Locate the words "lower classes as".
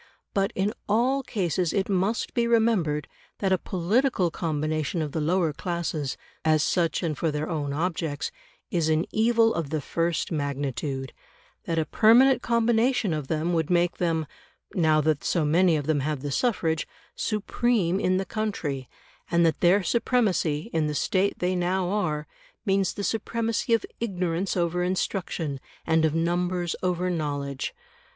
5.21-6.63